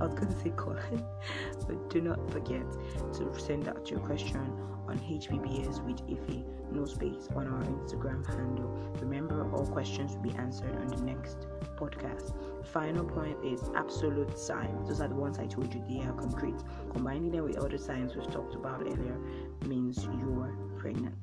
I 0.00 0.04
was 0.04 0.14
gonna 0.14 0.42
say 0.42 0.50
call 0.50 0.76
but 1.66 1.90
do 1.90 2.00
not 2.00 2.30
forget 2.30 2.66
to 3.14 3.34
send 3.38 3.68
out 3.68 3.90
your 3.90 4.00
question 4.00 4.40
on 4.88 4.98
HBBS 4.98 5.84
with 5.84 6.00
Ife 6.10 6.44
no 6.72 6.84
space 6.84 7.28
on 7.34 7.46
our 7.48 7.62
Instagram 7.62 8.26
handle. 8.26 8.68
Remember 9.00 9.50
all 9.52 9.66
questions 9.66 10.12
will 10.12 10.22
be 10.22 10.32
answered 10.32 10.74
on 10.76 10.88
the 10.88 11.00
next 11.02 11.46
podcast. 11.76 12.34
Final 12.66 13.04
point 13.04 13.36
is 13.44 13.70
absolute 13.74 14.38
signs. 14.38 14.88
Those 14.88 15.00
are 15.00 15.08
the 15.08 15.14
ones 15.14 15.38
I 15.38 15.46
told 15.46 15.72
you 15.72 15.82
they 15.88 16.04
are 16.04 16.12
concrete. 16.12 16.58
Combining 16.92 17.30
them 17.30 17.44
with 17.44 17.56
other 17.58 17.78
signs 17.78 18.14
we've 18.14 18.30
talked 18.30 18.54
about 18.54 18.82
earlier 18.82 19.18
means 19.66 20.04
you're 20.04 20.56
pregnant. 20.76 21.14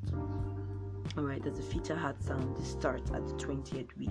Alright, 1.18 1.44
there's 1.44 1.60
a 1.60 1.62
fetal 1.62 1.96
heart 1.96 2.22
sound. 2.22 2.58
This 2.58 2.72
starts 2.72 3.10
at 3.12 3.26
the 3.26 3.34
20th 3.36 3.96
week. 3.98 4.10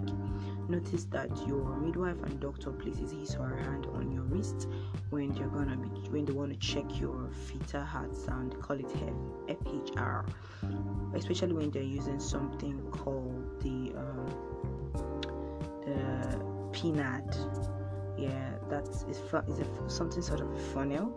Notice 0.68 1.04
that 1.06 1.28
your 1.46 1.76
midwife 1.76 2.22
and 2.22 2.40
doctor 2.40 2.70
places 2.70 3.12
his 3.12 3.34
or 3.36 3.48
her 3.48 3.58
hand 3.58 3.86
on 3.92 4.10
your 4.10 4.22
wrist 4.22 4.68
when 5.10 5.34
they're 5.34 5.48
gonna 5.48 5.76
be 5.76 5.88
when 6.08 6.24
they 6.24 6.32
want 6.32 6.52
to 6.52 6.58
check 6.58 6.84
your 6.98 7.28
fetal 7.46 7.82
heart 7.82 8.16
sound. 8.16 8.58
Call 8.62 8.78
it 8.78 8.88
FHR, 9.48 10.26
especially 11.14 11.52
when 11.52 11.70
they're 11.70 11.82
using 11.82 12.18
something 12.18 12.80
called 12.90 13.60
the 13.60 13.92
um, 13.98 14.26
the 15.84 16.38
Pinard. 16.72 17.73
Yeah, 18.16 18.50
that's 18.70 19.02
is 19.04 19.18
is 19.18 19.58
a, 19.58 19.90
something 19.90 20.22
sort 20.22 20.40
of 20.40 20.50
a 20.52 20.58
funnel 20.72 21.12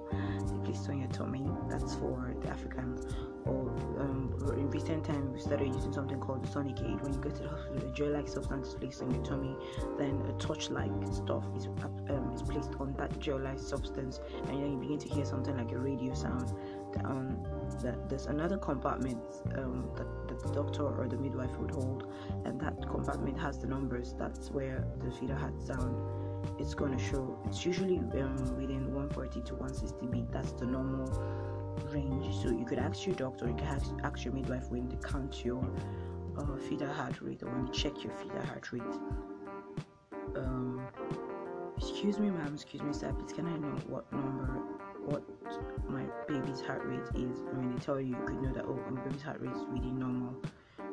they 0.50 0.58
place 0.66 0.89
on 0.89 1.00
your 1.00 1.10
tummy. 1.10 1.46
That's 1.70 1.94
for 1.96 2.34
the 2.42 2.50
Africans. 2.50 3.06
Or 3.46 3.70
um, 4.00 4.34
in 4.58 4.70
recent 4.72 5.06
times, 5.06 5.32
we 5.32 5.39
started 5.39 5.68
using 5.68 5.94
something 5.94 6.20
called 6.20 6.44
the 6.44 6.48
sonic 6.48 6.80
aid. 6.82 7.00
When 7.01 7.13
you 7.13 7.20
go 7.20 7.30
to 7.30 7.44
the 7.44 7.48
hospital, 7.48 7.88
a 7.88 7.94
gel-like 7.94 8.27
substance 8.27 8.70
is 8.70 8.75
placed 8.75 9.01
on 9.01 9.12
your 9.13 9.24
tummy, 9.24 9.56
then 9.98 10.22
a 10.27 10.34
torch-like 10.34 10.92
stuff 11.13 11.46
is 11.56 11.68
um, 12.10 12.32
is 12.34 12.42
placed 12.42 12.74
on 12.80 12.94
that 12.98 13.18
gel-like 13.20 13.60
substance, 13.60 14.20
and 14.48 14.62
then 14.62 14.72
you 14.72 14.77
begin 14.77 15.00
to 15.00 15.08
hear 15.08 15.24
something 15.24 15.56
like 15.56 15.72
a 15.72 15.77
radio 15.77 16.13
sound. 16.13 16.51
Um, 17.06 17.46
that 17.84 18.10
there's 18.10 18.25
another 18.25 18.58
compartment 18.58 19.22
um, 19.56 19.88
that, 19.96 20.08
that 20.27 20.39
the 20.42 20.51
doctor 20.51 20.84
or 20.84 21.08
the 21.08 21.18
midwife 21.18 21.56
would 21.60 21.72
hold, 21.72 22.12
and 22.44 22.60
that 22.60 22.75
compartment 22.89 23.39
has 23.39 23.60
the 23.60 23.68
numbers. 23.68 24.16
That's 24.18 24.50
where 24.50 24.86
the 25.04 25.12
fetal 25.12 25.38
heart 25.38 25.62
sound 25.62 25.96
it's 26.60 26.74
going 26.74 26.98
to 26.98 27.04
show. 27.04 27.39
It's 27.46 27.66
usually 27.66 27.98
um, 27.98 28.38
within 28.58 28.94
140 28.94 29.42
to 29.42 29.56
160 29.56 30.08
beat. 30.08 30.32
That's 30.32 30.51
the 30.54 30.66
normal 30.66 31.08
range. 31.92 32.36
So 32.42 32.50
you 32.50 32.66
could 32.66 32.80
ask 32.80 33.06
your 33.06 33.16
doctor, 33.16 33.48
you 33.48 33.56
can 33.56 33.68
ask, 33.68 33.92
ask 34.04 34.25
your 34.25 34.34
midwife 34.34 34.70
when 34.70 34.89
they 34.89 34.98
count 34.98 35.44
your 35.46 35.63
uh, 36.38 36.58
fetal 36.70 36.92
heart 36.92 37.22
rate 37.22 37.44
or 37.44 37.50
when 37.50 37.66
they 37.66 37.72
check 37.72 38.04
your 38.04 38.13
fetal 38.13 38.42
heart 38.42 38.72
rate. 38.72 38.82
Um, 40.36 40.88
excuse 41.77 42.20
me, 42.20 42.30
ma'am. 42.30 42.54
Excuse 42.54 42.84
me, 42.84 42.94
sir. 42.94 43.13
Please, 43.13 43.34
can 43.34 43.48
I 43.48 43.58
know 43.58 43.75
what 43.88 44.12
number, 44.12 44.62
what 45.06 45.24
my 45.89 46.04
baby's 46.27 46.62
heart 46.62 46.82
rate 46.86 47.00
is? 47.16 47.39
I 47.51 47.58
mean, 47.58 47.75
they 47.75 47.80
tell 47.80 48.00
you, 48.00 48.10
you 48.10 48.24
could 48.25 48.42
know 48.42 48.54
that. 48.54 48.66
Oh, 48.66 48.80
my 48.89 49.01
baby's 49.01 49.22
heart 49.22 49.42
rate 49.42 49.56
is 49.56 49.63
really 49.70 49.92
normal. 49.92 50.36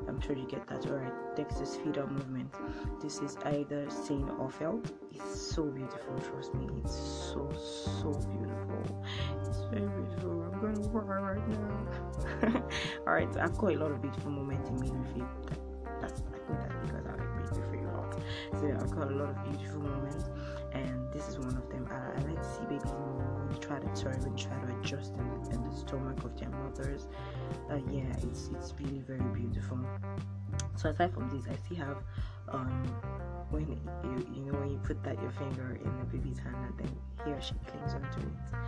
I'm 0.09 0.21
sure 0.21 0.37
you 0.37 0.47
get 0.47 0.67
that. 0.69 0.87
Alright, 0.87 1.13
Dexter's 1.37 1.77
fetal 1.77 2.07
movement. 2.07 2.53
This 3.01 3.21
is 3.21 3.37
either 3.45 3.89
seen 3.91 4.29
or 4.39 4.51
felt. 4.51 4.93
It's 5.13 5.41
so 5.41 5.65
beautiful, 5.65 6.19
trust 6.19 6.55
me. 6.55 6.69
It's 6.85 6.95
so 6.95 7.51
so 7.55 8.13
beautiful. 8.13 9.05
It's 9.47 9.61
very 9.73 9.89
beautiful. 9.89 10.43
I'm 10.43 10.61
gonna 10.61 10.89
cry 10.89 11.35
right 11.35 11.49
now. 11.49 12.63
Alright, 13.07 13.37
I've 13.37 13.57
got 13.57 13.73
a 13.73 13.79
lot 13.79 13.91
of 13.91 14.03
beautiful 14.03 14.31
moments 14.31 14.69
in 14.69 14.81
midwifery. 14.81 15.23
That, 15.49 16.01
that's 16.01 16.23
I 16.33 16.39
think 16.47 16.61
that's 16.61 16.75
because 16.83 17.07
I 17.07 17.17
like 17.17 17.37
midwifery 17.37 17.81
a 17.81 17.97
lot. 17.97 18.15
So 18.53 18.79
I've 18.81 18.91
got 18.91 19.11
a 19.11 19.15
lot 19.15 19.31
of 19.31 19.45
beautiful 19.45 19.81
moments 19.81 20.29
and 20.75 21.12
this 21.12 21.28
is 21.28 21.38
one 21.38 21.57
of 21.57 21.69
them. 21.71 21.88
I, 21.90 22.21
I 22.21 22.25
like 22.25 22.43
to 22.43 22.49
see 22.49 22.64
babies 22.69 22.93
try 23.61 23.78
to 23.78 24.02
turn, 24.02 24.21
and 24.23 24.38
try 24.38 24.59
to 24.61 24.78
adjust 24.81 25.12
in, 25.14 25.52
in 25.52 25.64
the 25.64 25.75
stomach 25.76 26.25
of 26.25 26.38
their 26.38 26.50
mothers. 26.50 27.09
Uh, 27.71 27.76
yeah, 27.90 28.04
it's 28.23 28.50
it's 28.54 28.75
really 28.78 29.02
very 29.07 29.28
beautiful. 29.35 29.78
So 30.76 30.90
aside 30.90 31.14
from 31.14 31.28
this, 31.31 31.47
I 31.50 31.57
still 31.64 31.87
have 31.87 31.99
um, 32.49 32.85
when 33.50 33.69
you 33.69 34.26
you 34.35 34.43
know 34.45 34.59
when 34.59 34.71
you 34.71 34.81
put 34.83 35.02
that 35.04 35.21
your 35.23 35.31
finger 35.33 35.78
in 35.83 35.99
the 35.99 36.04
baby's 36.04 36.38
hand 36.38 36.57
and 36.57 36.78
then 36.78 36.97
he 37.25 37.33
or 37.33 37.40
she 37.40 37.54
clings 37.66 37.95
onto 37.95 38.21
it. 38.21 38.59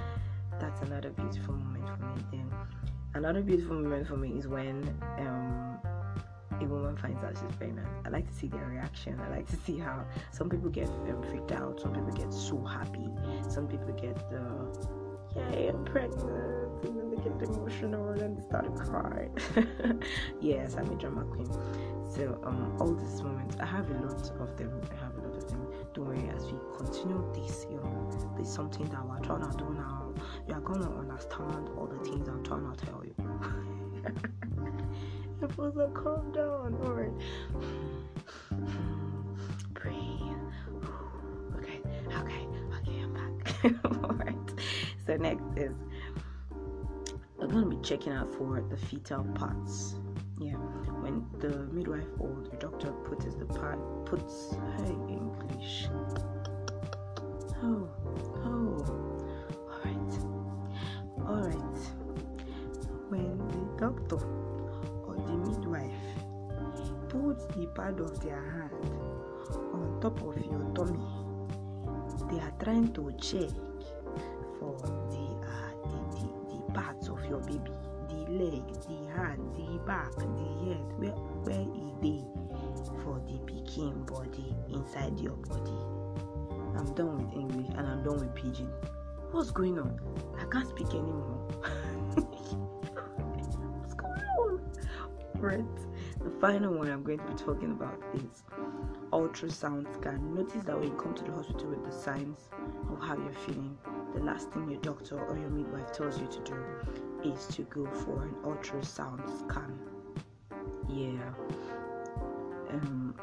That's 0.59 0.81
another 0.83 1.11
beautiful 1.11 1.55
moment 1.55 1.87
for 1.87 2.07
me. 2.07 2.23
Then 2.31 2.51
Another 3.17 3.41
beautiful 3.41 3.77
moment 3.77 4.07
for 4.07 4.19
me 4.19 4.33
is 4.37 4.47
when 4.47 4.95
um, 5.19 5.66
a 6.63 6.65
woman 6.67 6.97
finds 6.97 7.23
out 7.23 7.37
she's 7.41 7.57
pregnant. 7.57 7.87
I 8.05 8.09
like 8.09 8.27
to 8.27 8.35
see 8.35 8.49
their 8.49 8.67
reaction. 8.67 9.21
I 9.21 9.29
like 9.29 9.49
to 9.51 9.57
see 9.57 9.79
how 9.79 10.05
some 10.31 10.49
people 10.49 10.71
get 10.71 10.89
um, 10.89 11.23
freaked 11.23 11.53
out, 11.53 11.81
some 11.81 11.93
people 11.93 12.13
get 12.13 12.33
so 12.33 12.63
happy, 12.65 13.09
some 13.49 13.67
people 13.67 13.93
get 13.93 14.17
the 14.31 14.43
yay, 15.37 15.69
I'm 15.69 15.85
pregnant, 15.85 16.85
and 16.85 16.97
then 16.97 17.11
they 17.11 17.17
get 17.17 17.49
emotional 17.49 18.09
and 18.09 18.21
then 18.21 18.35
they 18.35 18.43
start 18.43 18.65
to 18.65 18.85
cry. 18.85 19.29
yes, 20.41 20.77
I'm 20.77 20.91
a 20.91 20.95
drama 20.95 21.25
queen. 21.25 21.51
So 22.09 22.41
um, 22.45 22.77
all 22.81 22.95
these 22.95 23.21
moments, 23.23 23.57
I 23.61 23.67
have 23.67 23.91
a 23.91 23.95
lot 23.95 24.31
of 24.41 24.57
them. 24.57 24.81
I 24.91 25.05
have 25.05 25.15
a 25.17 25.29
lot 25.29 25.37
of 25.37 25.49
them. 25.49 25.67
Don't 25.95 26.07
worry, 26.07 26.31
as 26.35 26.45
we 26.47 26.59
continue 26.77 27.23
this, 27.35 27.67
you 27.71 27.77
know, 27.77 28.33
there's 28.37 28.53
something 28.53 28.87
that 28.87 29.07
we're 29.07 29.19
trying 29.21 29.51
to 29.51 29.57
do 29.57 29.69
now. 29.75 30.15
You 30.49 30.55
are 30.55 30.61
gonna 30.61 30.99
understand 30.99 31.69
all 31.77 31.87
the 31.87 31.99
things 32.05 32.29
I'm 32.29 32.43
trying 32.43 32.75
to 32.75 32.87
tell 32.87 33.03
you. 33.05 33.15
Rapunzel, 35.41 35.89
calm 35.91 36.33
down. 36.33 36.75
Alright. 36.83 37.13
Breathe. 39.75 39.97
Okay, 41.57 41.81
okay, 42.07 42.47
okay, 42.81 43.01
I'm 43.03 43.13
back. 43.13 43.85
Alright. 44.05 44.35
So 45.07 45.17
next 45.17 45.45
is 45.57 45.75
we're 47.37 47.49
gonna 47.49 47.67
be 47.67 47.77
checking 47.83 48.13
out 48.13 48.35
for 48.35 48.63
the 48.69 48.77
fetal 48.77 49.25
parts. 49.35 49.97
Yeah, 50.39 50.55
when 51.03 51.25
the 51.39 51.67
midwife 51.73 52.09
or 52.19 52.43
the 52.51 52.57
doctor 52.57 52.93
puts 52.93 53.27
the 53.35 53.45
part 53.45 53.79
puts 54.07 54.57
hey 54.79 54.95
English. 55.09 55.89
Oh, 57.63 57.89
oh, 58.45 59.21
alright, 59.71 60.15
alright. 61.29 61.79
When 63.09 63.39
the 63.49 63.87
doctor 63.87 64.19
the 67.57 67.67
pad 67.69 67.99
of 68.01 68.21
their 68.21 68.43
hand 68.53 68.71
on 69.73 69.99
top 70.01 70.21
of 70.21 70.37
your 70.45 70.63
tummy. 70.75 71.01
They 72.31 72.39
are 72.41 72.53
trying 72.63 72.93
to 72.93 73.13
check 73.21 73.51
for 74.59 74.77
the, 75.11 75.27
uh, 75.47 75.73
the, 75.89 75.99
the, 76.17 76.27
the 76.51 76.73
parts 76.73 77.09
of 77.09 77.25
your 77.25 77.41
baby, 77.41 77.73
the 78.09 78.31
leg, 78.31 78.63
the 78.87 78.99
hand, 79.15 79.41
the 79.55 79.79
back, 79.87 80.15
the 80.17 80.27
head, 80.65 80.85
where 80.99 81.17
where 81.45 81.61
is 81.61 81.93
they 82.03 82.23
for 83.03 83.21
the 83.27 83.39
picking 83.47 84.05
body 84.05 84.55
inside 84.69 85.19
your 85.19 85.37
body. 85.37 85.79
I'm 86.77 86.93
done 86.95 87.27
with 87.27 87.35
English 87.35 87.69
and 87.77 87.87
I'm 87.87 88.03
done 88.03 88.21
with 88.21 88.35
pidgin. 88.35 88.71
What's 89.31 89.51
going 89.51 89.79
on? 89.79 89.99
I 90.39 90.45
can't 90.53 90.69
speak 90.69 90.89
anymore. 90.89 91.49
What's 93.81 93.95
going 93.95 94.23
on? 94.41 94.61
Right? 95.37 95.65
Final 96.41 96.75
one 96.75 96.91
I'm 96.91 97.03
going 97.03 97.19
to 97.19 97.25
be 97.25 97.35
talking 97.35 97.71
about 97.71 97.99
is 98.15 98.43
ultrasound 99.11 99.87
scan. 99.95 100.35
Notice 100.35 100.65
that 100.65 100.79
when 100.79 100.89
you 100.89 100.95
come 100.95 101.15
to 101.15 101.25
the 101.25 101.33
hospital 101.33 101.69
with 101.69 101.83
the 101.85 101.91
signs 101.91 102.51
of 102.91 103.01
how 103.01 103.17
you're 103.17 103.33
feeling, 103.33 103.79
the 104.15 104.21
last 104.23 104.51
thing 104.51 104.71
your 104.71 104.81
doctor 104.81 105.19
or 105.19 105.39
your 105.39 105.49
midwife 105.49 105.93
tells 105.93 106.21
you 106.21 106.27
to 106.27 106.41
do 106.41 107.31
is 107.31 107.47
to 107.47 107.63
go 107.63 107.87
for 107.87 108.23
an 108.23 108.35
ultrasound 108.45 109.23
scan. 109.39 109.79
Yeah. 110.91 111.33
Um, 112.71 113.15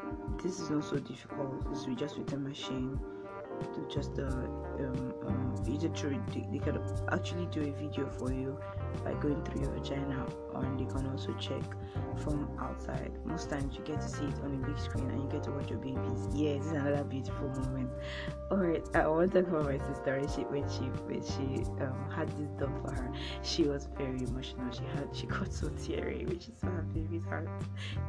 this 0.42 0.58
is 0.58 0.70
not 0.70 0.82
so 0.82 0.98
difficult. 0.98 1.64
Is 1.72 1.86
just 1.96 2.18
with 2.18 2.32
a 2.32 2.36
machine 2.36 2.98
to 3.62 3.88
just 3.88 4.18
uh, 4.18 4.24
um, 4.24 5.14
um, 5.26 5.56
they, 5.64 5.76
they 5.76 6.58
can 6.58 6.80
actually 7.12 7.46
do 7.46 7.60
a 7.60 7.70
video 7.80 8.08
for 8.08 8.32
you 8.32 8.58
by 9.04 9.14
going 9.14 9.40
through 9.44 9.62
your 9.62 9.70
vagina 9.70 10.26
and 10.60 10.78
they 10.78 10.84
can 10.92 11.06
also 11.10 11.32
check 11.34 11.62
from 12.18 12.48
outside. 12.60 13.12
Most 13.24 13.50
times 13.50 13.76
you 13.76 13.82
get 13.84 14.00
to 14.00 14.08
see 14.08 14.24
it 14.24 14.38
on 14.42 14.60
a 14.62 14.66
big 14.66 14.78
screen 14.78 15.10
and 15.10 15.22
you 15.22 15.28
get 15.28 15.42
to 15.44 15.50
watch 15.50 15.70
your 15.70 15.78
babies. 15.78 16.28
Yeah 16.32 16.58
this 16.58 16.66
is 16.66 16.72
another 16.72 17.04
beautiful 17.04 17.48
moment. 17.48 17.90
All 18.50 18.58
right 18.58 18.84
i 18.94 19.06
want 19.06 19.32
to 19.32 19.42
talk 19.42 19.50
about 19.50 19.64
my 19.64 19.78
sister. 19.78 20.18
When 20.18 20.28
she 20.28 20.42
when 20.42 20.68
she 20.70 20.84
when 21.06 21.22
she 21.22 21.64
um, 21.82 22.10
had 22.14 22.28
this 22.38 22.50
done 22.58 22.80
for 22.82 22.92
her 22.92 23.12
she 23.42 23.64
was 23.64 23.88
very 23.96 24.22
emotional. 24.22 24.70
She 24.72 24.84
had 24.94 25.08
she 25.12 25.26
got 25.34 25.52
so 25.52 25.68
teary 25.82 26.24
which 26.26 26.48
is 26.48 26.60
her 26.62 26.82
baby's 26.94 27.24
heart 27.24 27.48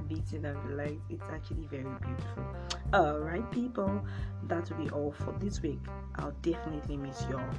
beating 0.07 0.45
and 0.45 0.77
like 0.77 0.99
it's 1.09 1.27
actually 1.29 1.67
very 1.71 1.83
beautiful. 1.83 2.45
All 2.93 3.19
right 3.19 3.49
people 3.51 4.05
that 4.47 4.69
will 4.69 4.83
be 4.83 4.89
all 4.91 5.11
for 5.11 5.35
this 5.39 5.61
week. 5.61 5.79
I'll 6.15 6.35
definitely 6.41 6.97
miss 6.97 7.25
y'all 7.29 7.49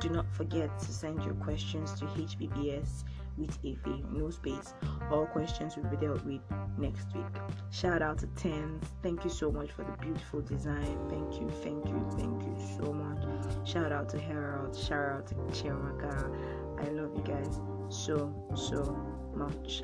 do 0.00 0.08
not 0.08 0.26
forget 0.34 0.78
to 0.80 0.92
send 0.92 1.22
your 1.22 1.34
questions 1.34 1.92
to 1.94 2.04
hbbs 2.06 3.04
with 3.36 3.58
a 3.64 3.74
V, 3.84 4.04
no 4.10 4.30
space. 4.30 4.74
All 5.10 5.26
questions 5.26 5.76
will 5.76 5.84
be 5.84 5.96
dealt 5.96 6.24
with 6.24 6.40
next 6.78 7.14
week. 7.14 7.24
Shout 7.70 8.02
out 8.02 8.18
to 8.18 8.26
Tens. 8.28 8.84
Thank 9.02 9.24
you 9.24 9.30
so 9.30 9.50
much 9.50 9.70
for 9.72 9.84
the 9.84 9.96
beautiful 10.00 10.40
design. 10.40 10.98
Thank 11.08 11.40
you, 11.40 11.48
thank 11.62 11.86
you, 11.88 12.06
thank 12.16 12.42
you 12.42 12.56
so 12.78 12.92
much. 12.92 13.22
Shout 13.68 13.92
out 13.92 14.08
to 14.10 14.18
Harold. 14.18 14.76
Shout 14.76 15.10
out 15.10 15.26
to 15.28 15.34
Chiamaka. 15.34 16.30
I 16.80 16.88
love 16.90 17.12
you 17.16 17.22
guys 17.24 17.60
so, 17.88 18.32
so 18.54 18.96
much. 19.34 19.82